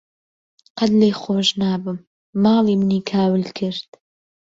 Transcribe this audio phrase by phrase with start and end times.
[0.77, 1.99] قەت لێی خۆش نابم،
[2.43, 3.89] ماڵی منی کاول کرد.